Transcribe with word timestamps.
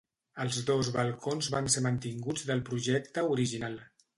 Els 0.45 0.55
dos 0.69 0.89
balcons 0.95 1.51
van 1.57 1.69
ser 1.75 1.85
mantinguts 1.89 2.49
del 2.51 2.67
projecte 2.71 3.29
original. 3.37 3.79